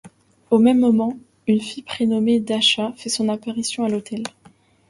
[0.49, 1.15] Au même moment,
[1.45, 4.23] une fille prénommée Dacha fait son apparition à l'hôtel.